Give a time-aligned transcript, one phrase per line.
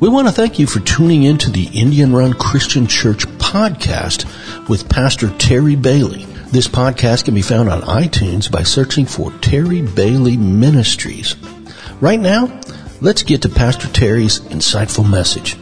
[0.00, 4.24] We want to thank you for tuning in to the Indian Run Christian Church podcast
[4.66, 6.24] with Pastor Terry Bailey.
[6.50, 11.36] This podcast can be found on iTunes by searching for Terry Bailey Ministries.
[12.00, 12.62] Right now,
[13.02, 15.58] let's get to Pastor Terry's insightful message.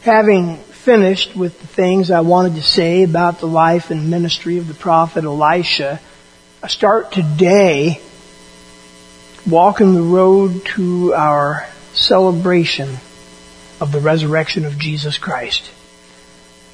[0.00, 4.66] Having finished with the things I wanted to say about the life and ministry of
[4.66, 6.00] the prophet Elisha,
[6.62, 8.00] I start today
[9.48, 12.96] walking the road to our celebration
[13.80, 15.70] of the resurrection of Jesus Christ.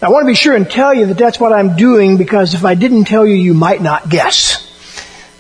[0.03, 2.65] I want to be sure and tell you that that's what I'm doing because if
[2.65, 4.61] I didn't tell you, you might not guess.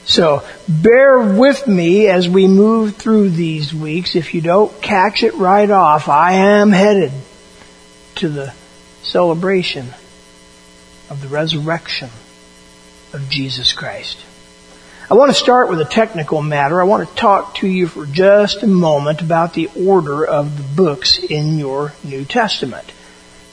[0.06, 4.14] So bear with me as we move through these weeks.
[4.14, 7.12] If you don't catch it right off, I am headed
[8.16, 8.54] to the
[9.02, 9.88] celebration
[11.10, 12.10] of the resurrection
[13.12, 14.18] of Jesus Christ.
[15.14, 16.80] I want to start with a technical matter.
[16.80, 20.64] I want to talk to you for just a moment about the order of the
[20.74, 22.90] books in your New Testament.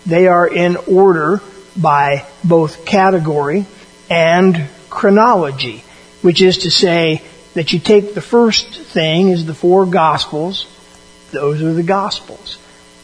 [0.04, 1.40] They are in order
[1.78, 3.68] by both category
[4.10, 5.84] and chronology,
[6.24, 7.22] which is to say
[7.54, 10.66] that you take the first thing is the four gospels.
[11.30, 12.58] Those are the gospels.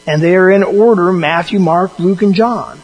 [0.04, 2.80] And they are in order Matthew, Mark, Luke, and John.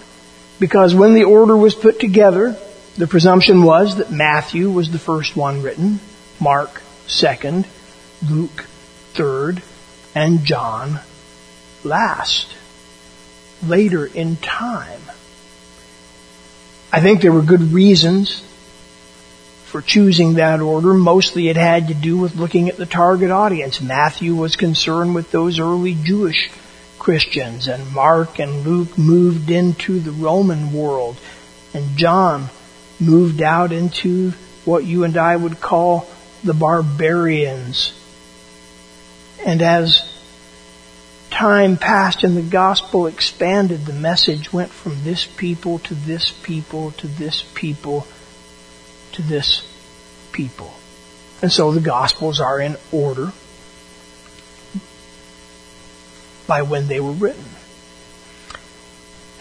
[0.60, 2.56] Because when the order was put together,
[2.96, 6.00] the presumption was that Matthew was the first one written,
[6.38, 7.66] Mark second,
[8.28, 8.66] Luke
[9.12, 9.62] third,
[10.14, 11.00] and John
[11.82, 12.54] last,
[13.66, 15.00] later in time.
[16.92, 18.42] I think there were good reasons
[19.64, 20.94] for choosing that order.
[20.94, 23.80] Mostly it had to do with looking at the target audience.
[23.80, 26.50] Matthew was concerned with those early Jewish
[27.00, 31.16] Christians, and Mark and Luke moved into the Roman world,
[31.74, 32.48] and John
[33.00, 34.32] moved out into
[34.64, 36.08] what you and I would call
[36.42, 37.92] the barbarians.
[39.44, 40.10] And as
[41.30, 46.92] time passed and the gospel expanded, the message went from this people to this people
[46.92, 48.06] to this people
[49.12, 49.66] to this
[50.32, 50.72] people.
[51.42, 53.32] And so the gospels are in order
[56.46, 57.44] by when they were written.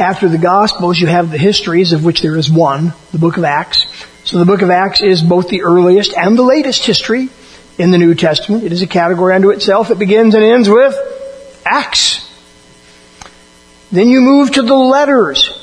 [0.04, 3.46] After the Gospels, you have the histories, of which there is one, the book of
[3.46, 3.88] Acts.
[4.26, 7.30] So the book of Acts is both the earliest and the latest history
[7.78, 8.66] in the New Testament.
[8.66, 9.92] It is a category unto itself.
[9.92, 10.94] It begins and ends with
[11.66, 12.30] Acts.
[13.94, 15.58] Then you move to the letters.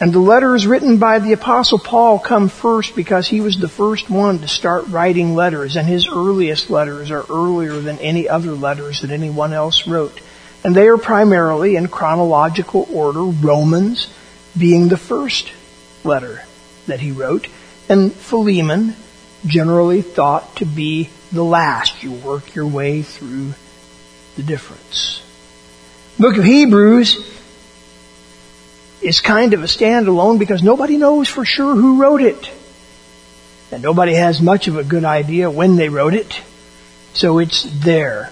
[0.00, 4.08] And the letters written by the apostle Paul come first because he was the first
[4.08, 9.02] one to start writing letters and his earliest letters are earlier than any other letters
[9.02, 10.18] that anyone else wrote.
[10.64, 14.08] And they are primarily in chronological order, Romans
[14.56, 15.52] being the first
[16.04, 16.42] letter
[16.86, 17.48] that he wrote,
[17.88, 18.96] and Philemon
[19.46, 22.02] generally thought to be the last.
[22.02, 23.52] You work your way through
[24.36, 25.22] the difference.
[26.18, 27.30] Book of Hebrews
[29.02, 32.50] is kind of a standalone because nobody knows for sure who wrote it.
[33.70, 36.40] And nobody has much of a good idea when they wrote it.
[37.12, 38.30] So it's there.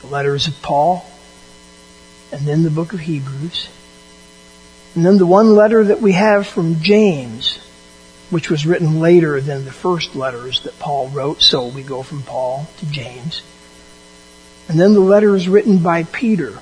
[0.00, 1.06] The letters of Paul,
[2.32, 3.68] and then the book of Hebrews,
[4.94, 7.58] and then the one letter that we have from James,
[8.30, 12.22] which was written later than the first letters that Paul wrote, so we go from
[12.22, 13.42] Paul to James.
[14.68, 16.58] And then the letters written by Peter,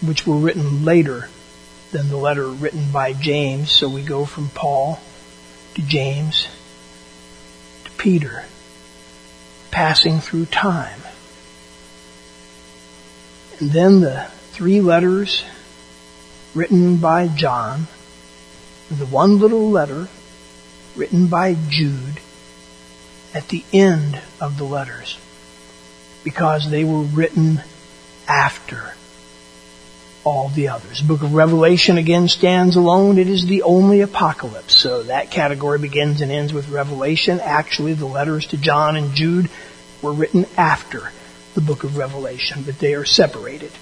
[0.00, 1.28] which were written later
[1.90, 5.00] than the letter written by James, so we go from Paul
[5.74, 6.48] to James
[7.84, 8.44] to Peter,
[9.70, 11.00] passing through time.
[13.58, 15.44] And then the three letters
[16.54, 17.86] written by John,
[18.90, 20.08] the one little letter
[20.94, 22.20] written by Jude
[23.34, 25.18] at the end of the letters
[26.22, 27.62] because they were written
[28.28, 28.92] after
[30.22, 31.00] all the others.
[31.00, 33.18] The book of Revelation again stands alone.
[33.18, 34.80] It is the only apocalypse.
[34.80, 37.40] So that category begins and ends with Revelation.
[37.40, 39.48] Actually, the letters to John and Jude
[40.02, 41.10] were written after
[41.54, 43.72] the book of Revelation, but they are separated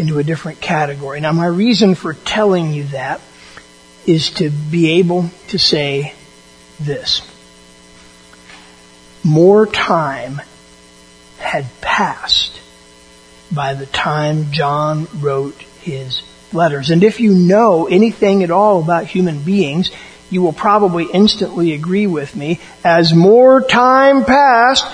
[0.00, 1.20] into a different category.
[1.20, 3.20] Now my reason for telling you that
[4.06, 6.14] is to be able to say
[6.80, 7.22] this.
[9.22, 10.40] More time
[11.38, 12.60] had passed
[13.52, 16.90] by the time John wrote his letters.
[16.90, 19.90] And if you know anything at all about human beings,
[20.30, 22.60] you will probably instantly agree with me.
[22.84, 24.86] As more time passed,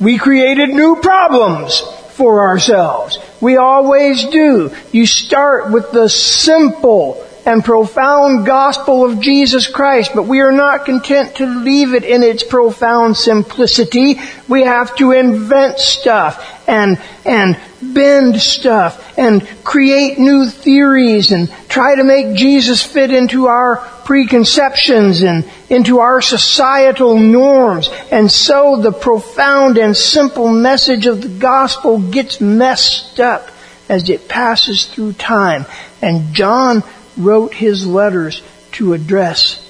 [0.00, 1.82] we created new problems
[2.18, 3.16] for ourselves.
[3.40, 4.74] We always do.
[4.90, 10.84] You start with the simple and profound gospel of Jesus Christ, but we are not
[10.84, 14.20] content to leave it in its profound simplicity.
[14.48, 21.94] We have to invent stuff and, and bend stuff and create new theories and try
[21.94, 23.76] to make Jesus fit into our
[24.08, 27.90] preconceptions and into our societal norms.
[28.10, 33.50] And so the profound and simple message of the gospel gets messed up
[33.86, 35.66] as it passes through time.
[36.00, 36.84] And John
[37.18, 38.40] wrote his letters
[38.72, 39.62] to address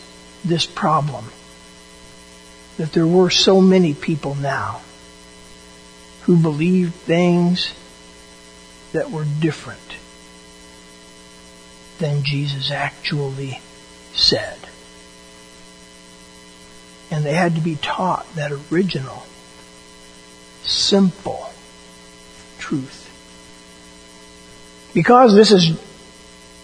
[0.44, 1.24] this problem.
[2.76, 4.82] That there were so many people now
[6.22, 7.74] who believed things
[8.92, 9.80] that were different
[11.98, 13.60] than Jesus actually
[14.18, 14.58] said.
[17.10, 19.22] And they had to be taught that original,
[20.62, 21.50] simple
[22.58, 23.04] truth.
[24.92, 25.78] Because this is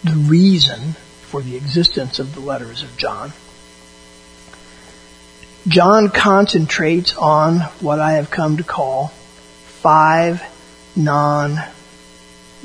[0.03, 3.33] the reason for the existence of the letters of John,
[5.67, 9.09] John concentrates on what I have come to call
[9.65, 10.43] five
[10.95, 11.59] non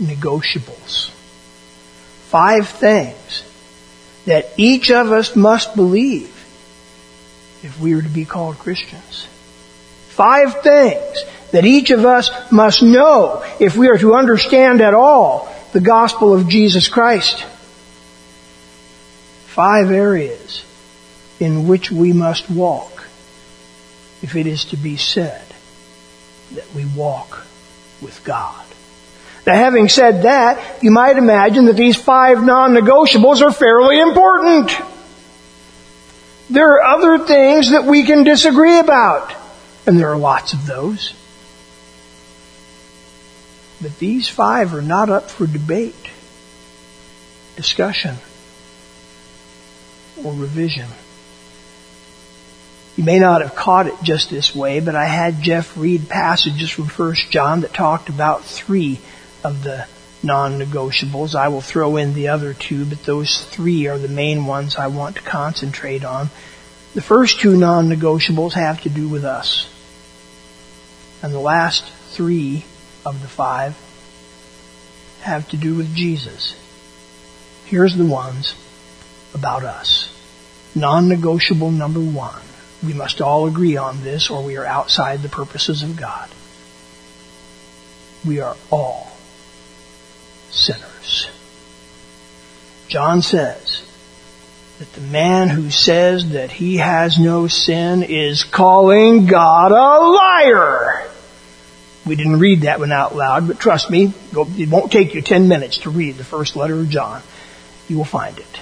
[0.02, 1.12] negotiables.
[2.30, 3.49] Five things
[4.26, 6.36] that each of us must believe
[7.64, 9.28] if we are to be called Christians.
[10.10, 15.54] Five things that each of us must know if we are to understand at all
[15.72, 17.44] the gospel of Jesus Christ.
[19.48, 20.64] Five areas
[21.40, 23.08] in which we must walk
[24.22, 25.46] if it is to be said
[26.54, 27.46] that we walk
[28.02, 28.66] with God.
[29.50, 34.72] Now having said that, you might imagine that these five non-negotiables are fairly important.
[36.52, 39.34] There are other things that we can disagree about,
[39.88, 41.16] and there are lots of those.
[43.82, 45.96] But these five are not up for debate,
[47.56, 48.18] discussion,
[50.24, 50.90] or revision.
[52.98, 56.70] You may not have caught it just this way, but I had Jeff read passages
[56.70, 59.00] from 1 John that talked about three
[59.44, 59.88] of the
[60.22, 61.36] non-negotiables.
[61.36, 64.88] I will throw in the other two, but those three are the main ones I
[64.88, 66.30] want to concentrate on.
[66.94, 69.70] The first two non-negotiables have to do with us.
[71.22, 72.66] And the last three
[73.06, 73.78] of the five
[75.22, 76.56] have to do with Jesus.
[77.66, 78.56] Here's the ones
[79.34, 80.14] about us.
[80.76, 82.42] Non-negotiable number one.
[82.84, 86.30] We must all agree on this or we are outside the purposes of God.
[88.26, 89.09] We are all
[90.52, 91.30] sinners.
[92.88, 93.84] John says
[94.80, 101.10] that the man who says that he has no sin is calling God a liar.
[102.06, 105.48] We didn't read that one out loud, but trust me, it won't take you 10
[105.48, 107.22] minutes to read the first letter of John.
[107.88, 108.60] You will find it.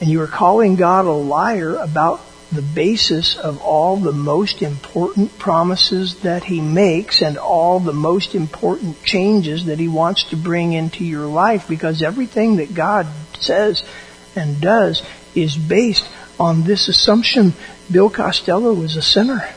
[0.00, 2.20] And you are calling God a liar about
[2.52, 8.34] the basis of all the most important promises that he makes and all the most
[8.34, 13.06] important changes that he wants to bring into your life because everything that God
[13.40, 13.82] says
[14.36, 15.02] and does
[15.34, 16.06] is based
[16.38, 17.52] on this assumption
[17.90, 19.48] Bill Costello was a sinner.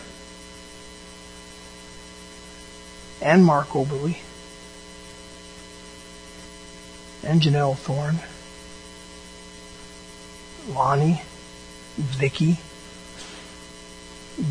[3.22, 4.20] And Mark Oberly.
[7.24, 8.20] And Janelle Thorne.
[10.74, 11.22] Lonnie.
[11.98, 12.60] Vicky.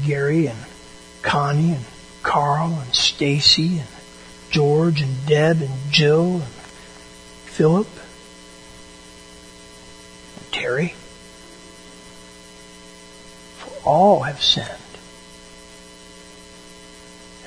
[0.05, 0.59] Gary and
[1.23, 1.85] Connie and
[2.23, 3.89] Carl and Stacy and
[4.51, 6.53] George and Deb and Jill and
[7.47, 7.89] Philip
[10.37, 10.95] and Terry.
[13.59, 14.69] For all have sinned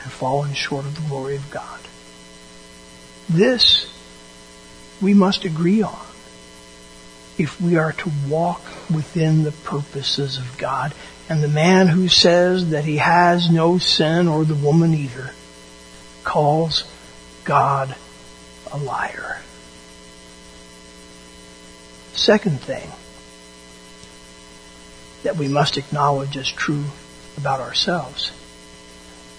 [0.01, 1.79] and fallen short of the glory of God.
[3.29, 3.91] This
[5.01, 6.11] we must agree on
[7.38, 10.93] if we are to walk within the purposes of God.
[11.29, 15.31] And the man who says that he has no sin, or the woman either,
[16.23, 16.83] calls
[17.43, 17.95] God
[18.71, 19.38] a liar.
[22.13, 22.91] Second thing
[25.23, 26.83] that we must acknowledge as true
[27.38, 28.31] about ourselves.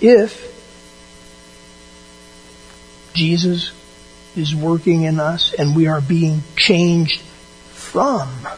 [0.01, 0.51] If
[3.15, 3.73] Jesus
[4.35, 7.23] is working in us and we are being changed
[7.93, 8.49] from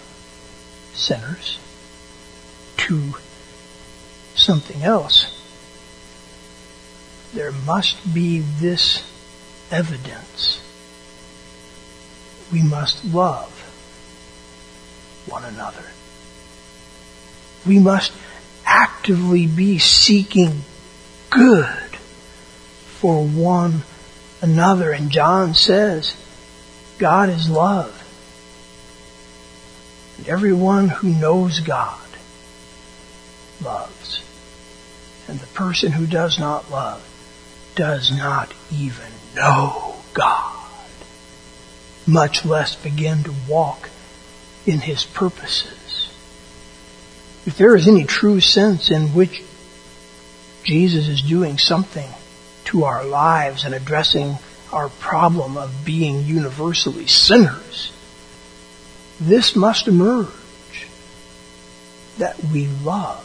[0.94, 1.58] sinners
[2.76, 3.14] to
[4.36, 5.26] something else,
[7.34, 9.02] there must be this
[9.72, 10.60] evidence.
[12.52, 13.50] We must love
[15.26, 15.84] one another.
[17.66, 18.12] We must
[18.64, 20.62] actively be seeking
[21.30, 21.96] good
[23.00, 23.82] for one
[24.40, 24.92] another.
[24.92, 26.14] And John says
[26.98, 28.02] God is love.
[30.18, 31.99] And everyone who knows God
[33.62, 34.23] loves.
[35.28, 37.02] And the person who does not love
[37.75, 40.66] does not even know God,
[42.06, 43.88] much less begin to walk
[44.66, 46.09] in His purposes.
[47.47, 49.42] If there is any true sense in which
[50.62, 52.09] Jesus is doing something
[52.66, 54.37] to our lives and addressing
[54.73, 57.92] our problem of being universally sinners,
[59.21, 60.28] this must emerge
[62.18, 63.23] that we love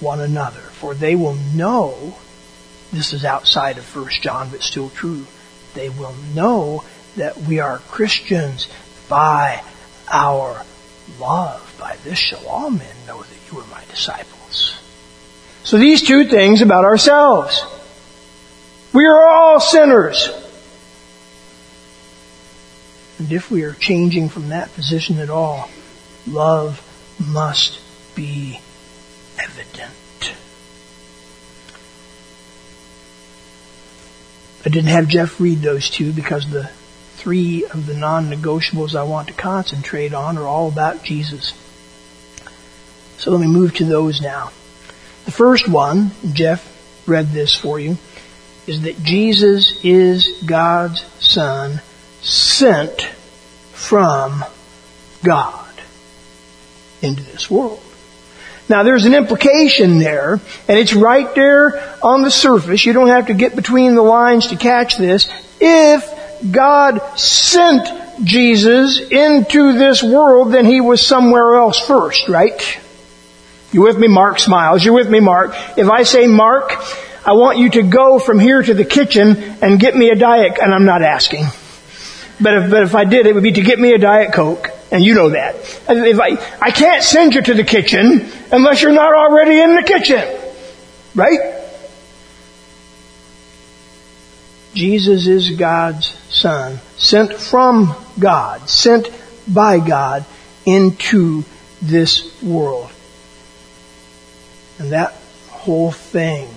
[0.00, 2.14] one another, for they will know
[2.92, 5.26] this is outside of First John, but still true.
[5.74, 6.84] They will know
[7.16, 8.68] that we are Christians
[9.08, 9.62] by
[10.10, 10.64] our
[11.18, 11.76] love.
[11.78, 14.78] By this shall all men know that you are my disciples.
[15.64, 17.62] So these two things about ourselves.
[18.94, 20.30] We are all sinners.
[23.18, 25.68] And if we are changing from that position at all,
[26.26, 26.82] love
[27.18, 27.80] must
[28.14, 28.60] be
[29.38, 29.92] evident.
[34.64, 36.70] I didn't have Jeff read those two because the
[37.16, 41.52] three of the non-negotiables I want to concentrate on are all about Jesus.
[43.16, 44.52] So let me move to those now.
[45.24, 46.76] The first one, Jeff
[47.08, 47.98] read this for you,
[48.66, 51.80] is that Jesus is God's Son
[52.20, 53.02] sent
[53.72, 54.44] from
[55.22, 55.66] God
[57.02, 57.80] into this world.
[58.68, 62.84] Now there's an implication there, and it's right there on the surface.
[62.84, 65.30] You don't have to get between the lines to catch this.
[65.60, 72.78] If God sent Jesus into this world, then He was somewhere else first, right?
[73.72, 74.08] You with me?
[74.08, 74.84] Mark smiles.
[74.84, 75.52] You with me, Mark?
[75.76, 76.72] If I say, Mark,
[77.24, 80.58] I want you to go from here to the kitchen and get me a diet,
[80.60, 81.46] and I'm not asking.
[82.40, 84.70] But if, but if I did, it would be to get me a Diet Coke,
[84.92, 85.56] and you know that.
[85.88, 89.82] If I, I can't send you to the kitchen unless you're not already in the
[89.82, 90.22] kitchen.
[91.14, 91.58] Right?
[94.74, 99.10] Jesus is God's Son, sent from God, sent
[99.52, 100.24] by God
[100.64, 101.44] into
[101.82, 102.90] this world.
[104.78, 105.14] And that
[105.48, 106.48] whole thing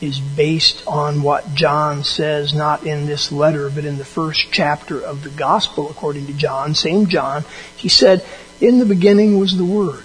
[0.00, 5.00] is based on what John says, not in this letter, but in the first chapter
[5.00, 7.44] of the Gospel according to John, same John.
[7.76, 8.24] He said,
[8.60, 10.04] In the beginning was the Word.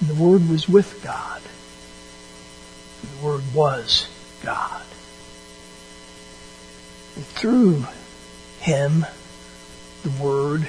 [0.00, 1.42] And the Word was with God.
[3.02, 4.08] And the Word was
[4.42, 4.82] God.
[7.16, 7.84] And through
[8.60, 9.04] Him,
[10.02, 10.66] the Word,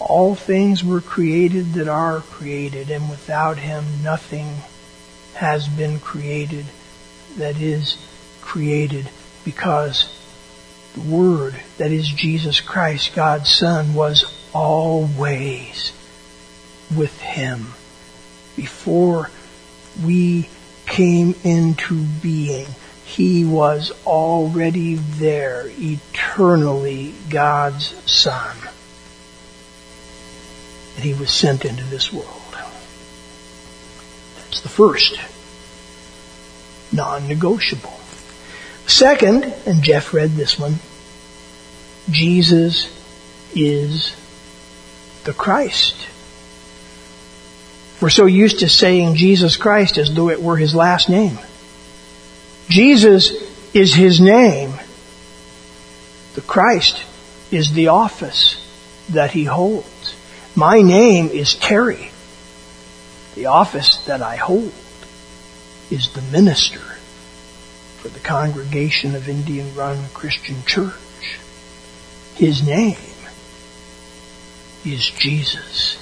[0.00, 4.56] all things were created that are created, and without him nothing
[5.34, 6.64] has been created
[7.36, 7.96] that is
[8.40, 9.08] created
[9.44, 10.16] because
[10.94, 15.92] the Word, that is Jesus Christ, God's Son, was always
[16.96, 17.68] with him
[18.56, 19.30] before
[20.04, 20.48] we
[20.86, 22.66] came into being.
[23.04, 28.56] He was already there, eternally God's Son
[31.00, 32.54] that he was sent into this world.
[34.36, 35.18] That's the first
[36.92, 37.98] non-negotiable.
[38.86, 40.74] Second, and Jeff read this one,
[42.10, 42.94] Jesus
[43.54, 44.14] is
[45.24, 45.96] the Christ.
[48.02, 51.38] We're so used to saying Jesus Christ as though it were his last name.
[52.68, 53.32] Jesus
[53.72, 54.74] is his name.
[56.34, 57.02] The Christ
[57.50, 58.62] is the office
[59.08, 59.86] that he holds.
[60.56, 62.10] My name is Terry.
[63.36, 64.72] The office that I hold
[65.90, 66.80] is the minister
[67.98, 71.38] for the congregation of Indian Run Christian Church.
[72.34, 72.96] His name
[74.84, 75.98] is Jesus.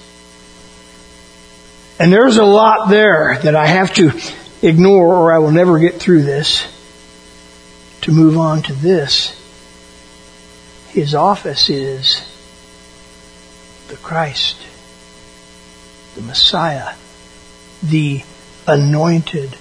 [1.99, 4.13] And there's a lot there that I have to
[4.63, 6.67] ignore or I will never get through this.
[8.03, 9.35] To move on to this,
[10.91, 12.23] his office is
[13.89, 14.57] the Christ,
[16.15, 16.95] the Messiah,
[17.83, 18.23] the
[18.67, 19.57] anointed,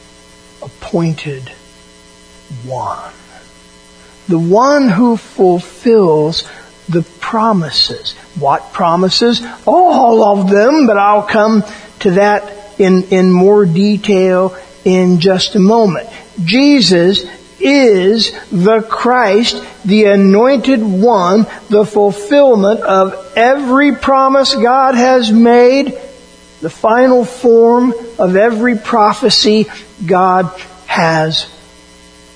[0.62, 1.50] appointed
[2.66, 3.14] one.
[4.28, 6.48] The one who fulfills
[6.90, 8.14] the promises.
[8.38, 9.42] What promises?
[9.66, 11.64] All of them, but I'll come
[12.00, 16.10] to that in, in more detail in just a moment.
[16.44, 17.26] Jesus
[17.60, 26.00] is the Christ, the anointed one, the fulfillment of every promise God has made,
[26.62, 29.66] the final form of every prophecy
[30.06, 30.46] God
[30.86, 31.52] has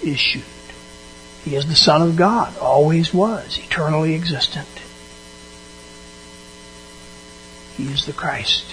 [0.03, 0.43] issued.
[1.43, 4.67] He is the Son of God, always was, eternally existent.
[7.77, 8.65] He is the Christ,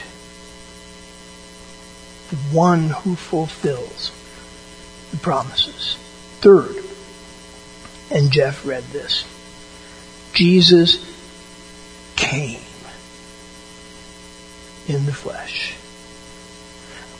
[2.31, 4.13] the one who fulfills
[5.13, 5.97] the promises.
[6.41, 6.77] Third,
[8.11, 9.25] and Jeff read this,
[10.33, 11.05] Jesus
[12.17, 12.61] came
[14.87, 15.75] in the flesh.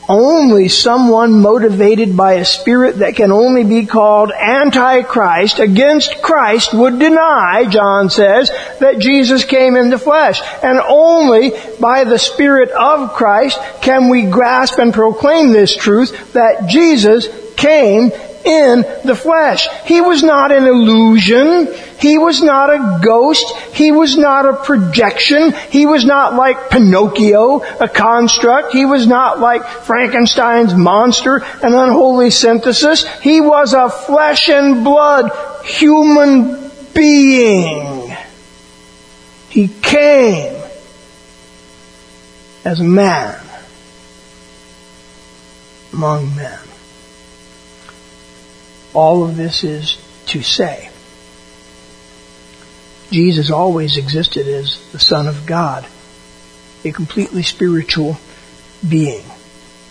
[0.07, 6.97] Only someone motivated by a spirit that can only be called antichrist against Christ would
[6.97, 8.49] deny, John says,
[8.79, 10.41] that Jesus came in the flesh.
[10.63, 16.65] And only by the spirit of Christ can we grasp and proclaim this truth that
[16.67, 18.11] Jesus came
[18.45, 19.67] in the flesh.
[19.85, 21.73] He was not an illusion.
[21.99, 23.45] He was not a ghost.
[23.73, 25.53] He was not a projection.
[25.69, 28.71] He was not like Pinocchio, a construct.
[28.73, 33.05] He was not like Frankenstein's monster, an unholy synthesis.
[33.19, 35.31] He was a flesh and blood
[35.65, 38.15] human being.
[39.49, 40.61] He came
[42.63, 43.41] as a man
[45.91, 46.68] among men.
[48.93, 50.89] All of this is to say
[53.11, 55.85] Jesus always existed as the Son of God,
[56.85, 58.17] a completely spiritual
[58.87, 59.25] being.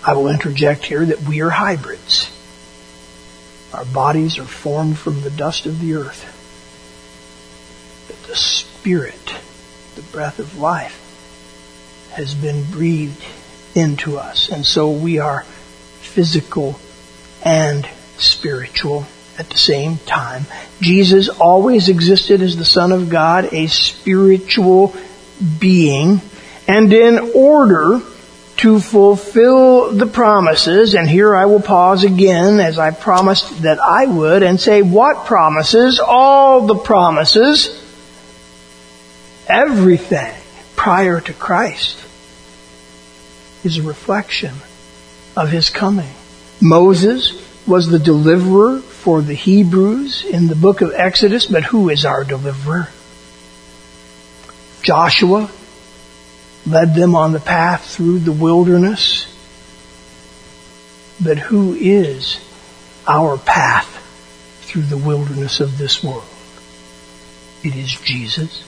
[0.06, 2.30] I will interject here that we are hybrids.
[3.74, 6.34] Our bodies are formed from the dust of the earth.
[8.06, 9.34] But the Spirit,
[9.96, 11.04] the breath of life,
[12.12, 13.24] has been breathed
[13.74, 14.48] into us.
[14.48, 15.42] And so we are
[16.00, 16.78] physical
[17.44, 17.86] and
[18.18, 19.06] spiritual
[19.38, 20.44] at the same time.
[20.80, 24.94] Jesus always existed as the Son of God, a spiritual
[25.58, 26.20] being,
[26.66, 28.00] and in order
[28.58, 34.06] to fulfill the promises, and here I will pause again as I promised that I
[34.06, 36.00] would and say what promises?
[36.00, 37.84] All the promises.
[39.46, 40.34] Everything
[40.74, 42.04] prior to Christ
[43.64, 44.54] is a reflection
[45.36, 46.12] of His coming.
[46.60, 52.04] Moses was the deliverer for the Hebrews in the book of Exodus, but who is
[52.04, 52.88] our deliverer?
[54.82, 55.50] Joshua
[56.66, 59.26] led them on the path through the wilderness,
[61.22, 62.40] but who is
[63.06, 63.86] our path
[64.62, 66.24] through the wilderness of this world?
[67.62, 68.64] It is Jesus.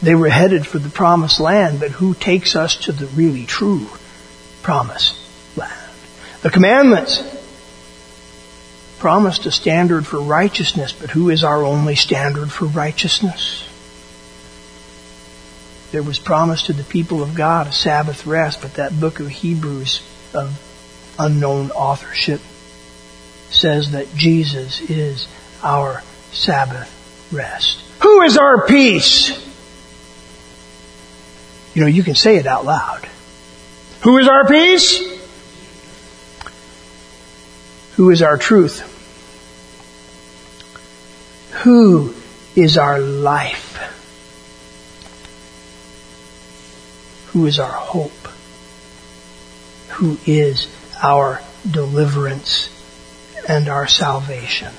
[0.00, 3.86] They were headed for the promised land, but who takes us to the really true
[4.62, 5.16] promised
[5.56, 5.72] land?
[6.42, 7.35] The commandments
[8.98, 13.68] promised a standard for righteousness, but who is our only standard for righteousness?
[15.92, 19.28] There was promised to the people of God a Sabbath rest, but that book of
[19.28, 20.02] Hebrews
[20.34, 20.60] of
[21.18, 22.40] unknown authorship
[23.50, 25.28] says that Jesus is
[25.62, 26.92] our Sabbath
[27.32, 27.82] rest.
[28.02, 29.30] Who is our peace?
[31.74, 33.08] You know, you can say it out loud.
[34.02, 35.15] Who is our peace?
[37.96, 38.92] Who is our truth?
[41.62, 42.14] Who
[42.54, 43.72] is our life?
[47.28, 48.28] Who is our hope?
[49.92, 50.68] Who is
[51.02, 52.68] our deliverance
[53.48, 54.74] and our salvation?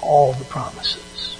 [0.00, 1.35] All the promises.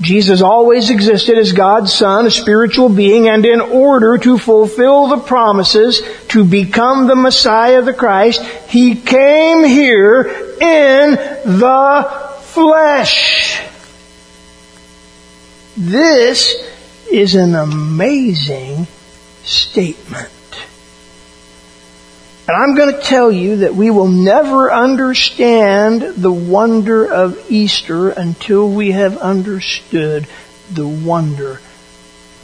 [0.00, 5.18] Jesus always existed as God's Son, a spiritual being, and in order to fulfill the
[5.18, 10.22] promises to become the Messiah, the Christ, He came here
[10.60, 11.10] in
[11.58, 13.60] the flesh.
[15.76, 16.54] This
[17.10, 18.86] is an amazing
[19.42, 20.30] statement.
[22.48, 28.08] And I'm going to tell you that we will never understand the wonder of Easter
[28.08, 30.26] until we have understood
[30.72, 31.60] the wonder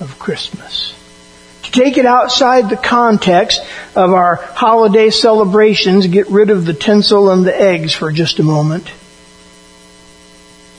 [0.00, 0.94] of Christmas.
[1.62, 3.62] To take it outside the context
[3.96, 8.42] of our holiday celebrations, get rid of the tinsel and the eggs for just a
[8.42, 8.92] moment.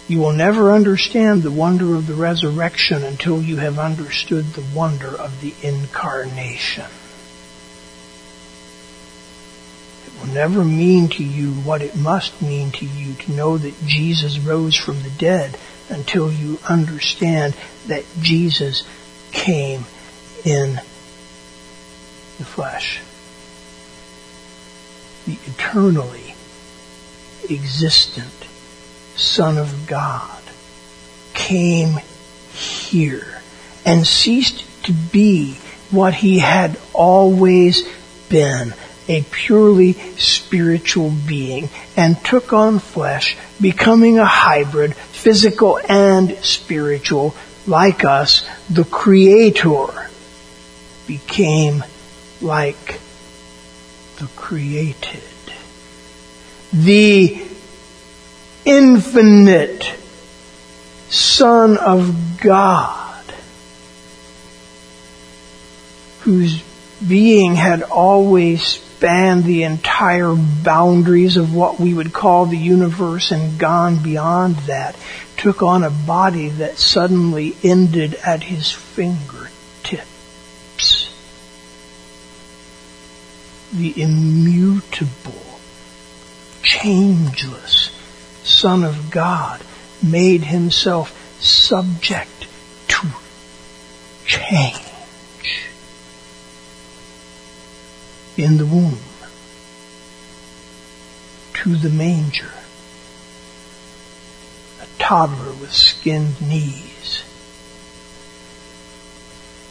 [0.08, 5.08] You will never understand the wonder of the resurrection until you have understood the wonder
[5.08, 6.86] of the incarnation.
[10.19, 14.39] Will never mean to you what it must mean to you to know that Jesus
[14.39, 15.58] rose from the dead
[15.89, 17.56] until you understand
[17.88, 18.84] that Jesus
[19.32, 19.86] came
[20.43, 20.75] in
[22.38, 23.01] the flesh.
[25.25, 26.36] The eternally
[27.49, 28.47] existent
[29.15, 30.43] Son of God
[31.34, 31.99] came
[32.54, 33.41] here
[33.86, 35.58] and ceased to be
[35.91, 37.88] what he had always
[38.30, 38.73] been
[39.08, 47.36] a purely spiritual being and took on flesh, becoming a hybrid, physical and spiritual,
[47.68, 50.10] like us, the Creator
[51.08, 51.84] became
[52.41, 53.00] like
[54.18, 55.22] the created.
[56.74, 57.41] The
[58.65, 59.96] infinite
[61.10, 63.24] Son of God,
[66.22, 66.62] whose
[67.08, 73.60] being had always spanned the entire boundaries of what we would call the universe and
[73.60, 74.95] gone beyond that,
[75.36, 79.51] took on a body that suddenly ended at his fingertips.
[83.73, 85.60] The immutable,
[86.63, 87.91] changeless
[88.43, 89.62] Son of God
[90.01, 92.47] made himself subject
[92.88, 93.08] to
[94.25, 94.85] change
[98.38, 99.00] in the womb
[101.54, 102.52] to the manger.
[104.82, 107.24] A toddler with skinned knees.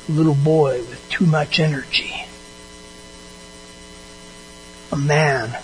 [0.09, 2.27] A little boy with too much energy.
[4.92, 5.57] A man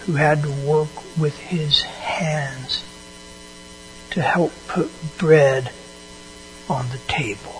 [0.00, 2.84] who had to work with his hands
[4.10, 5.72] to help put bread
[6.68, 7.59] on the table.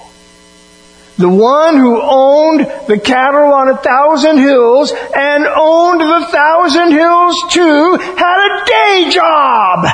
[1.20, 7.36] The one who owned the cattle on a thousand hills and owned the thousand hills
[7.50, 9.84] too had a day job.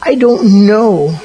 [0.00, 1.20] I don't know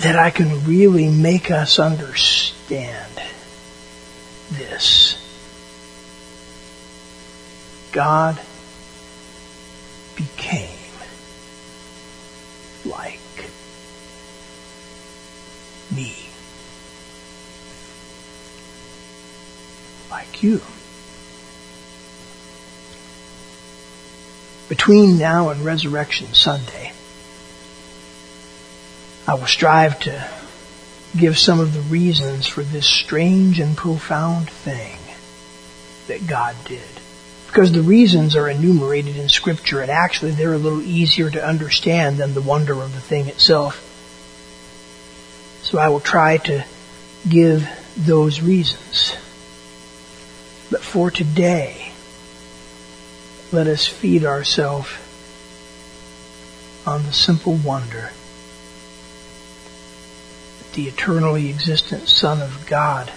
[0.00, 3.22] that I can really make us understand
[4.50, 5.16] this.
[7.92, 8.40] God
[10.16, 10.68] became
[12.86, 13.20] like
[15.94, 16.16] me.
[20.10, 20.60] Like you.
[24.68, 26.92] Between now and Resurrection Sunday,
[29.26, 30.30] I will strive to
[31.16, 34.96] give some of the reasons for this strange and profound thing
[36.08, 37.01] that God did.
[37.52, 42.16] Because the reasons are enumerated in scripture and actually they're a little easier to understand
[42.16, 43.86] than the wonder of the thing itself.
[45.62, 46.64] So I will try to
[47.28, 49.14] give those reasons.
[50.70, 51.92] But for today,
[53.52, 54.88] let us feed ourselves
[56.86, 58.12] on the simple wonder
[60.58, 63.12] that the eternally existent Son of God,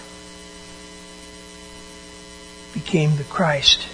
[2.74, 3.88] became the Christ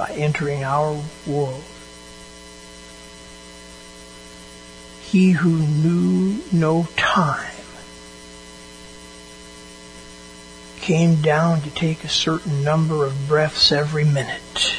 [0.00, 1.62] by entering our world.
[5.02, 7.52] He who knew no time
[10.80, 14.74] came down to take a certain number of breaths every minute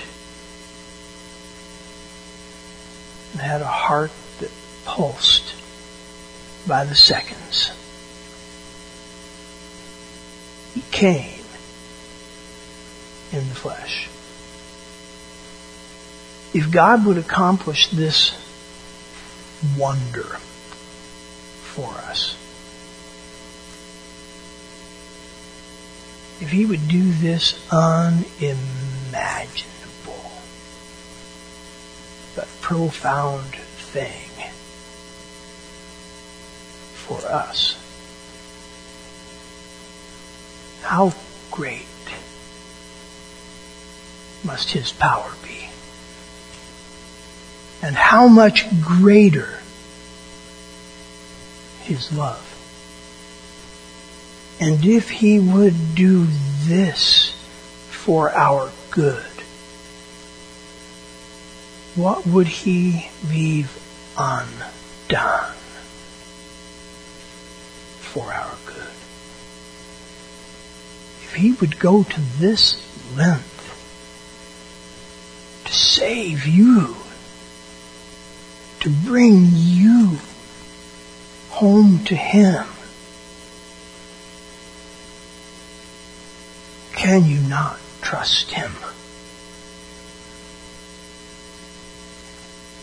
[3.34, 4.50] and had a heart that
[4.86, 5.54] pulsed
[6.68, 7.70] by the seconds.
[10.74, 11.46] He came
[13.32, 14.10] in the flesh.
[16.54, 18.34] If God would accomplish this
[19.78, 20.38] wonder
[21.62, 22.36] for us,
[26.42, 28.26] if He would do this unimaginable
[32.36, 34.32] but profound thing,
[37.12, 37.78] for us.
[40.82, 41.14] How
[41.50, 41.86] great
[44.44, 45.61] must His power be?
[47.82, 49.60] And how much greater
[51.82, 52.48] His love?
[54.60, 56.28] And if He would do
[56.66, 57.34] this
[57.90, 59.26] for our good,
[61.96, 63.78] what would He leave
[64.18, 65.56] undone?
[68.12, 68.92] for our good.
[71.24, 72.76] If he would go to this
[73.16, 73.48] length
[75.64, 76.98] to save you,
[78.82, 80.18] to bring you
[81.50, 82.66] home to him,
[86.94, 88.72] can you not trust him?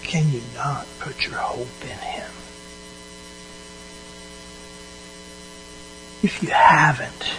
[0.03, 2.31] Can you not put your hope in him?
[6.23, 7.33] If you haven't,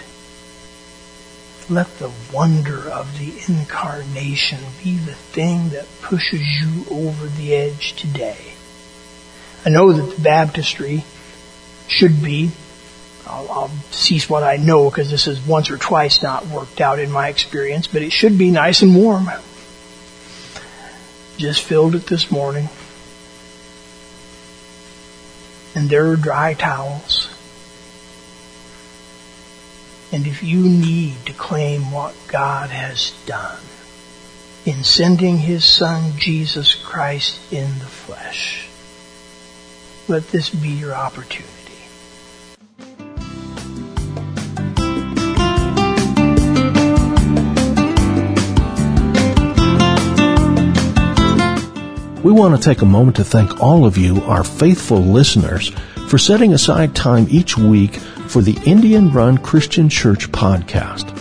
[1.69, 7.93] let the wonder of the incarnation be the thing that pushes you over the edge
[7.93, 8.53] today.
[9.65, 11.03] I know that the baptistry
[11.87, 12.51] should be,
[13.27, 16.99] I'll, I'll cease what I know because this has once or twice not worked out
[16.99, 19.29] in my experience, but it should be nice and warm.
[21.37, 22.69] Just filled it this morning.
[25.75, 27.28] And there are dry towels.
[30.11, 33.61] And if you need to claim what God has done
[34.65, 38.67] in sending His Son Jesus Christ in the flesh,
[40.07, 41.53] let this be your opportunity.
[52.23, 55.71] We want to take a moment to thank all of you, our faithful listeners,
[56.09, 61.15] for setting aside time each week for the Indian Run Christian Church podcast.